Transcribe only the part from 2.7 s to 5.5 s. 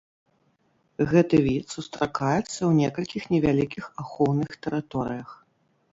некалькіх невялікіх ахоўных тэрыторыях.